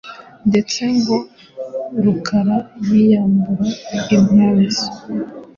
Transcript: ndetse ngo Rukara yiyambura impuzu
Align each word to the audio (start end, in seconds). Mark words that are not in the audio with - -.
ndetse 0.49 0.81
ngo 0.97 1.17
Rukara 2.03 2.57
yiyambura 2.87 3.67
impuzu 4.15 4.85